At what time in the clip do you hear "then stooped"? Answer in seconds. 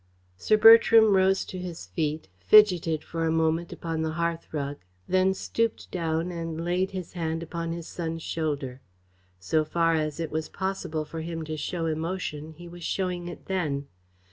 5.07-5.91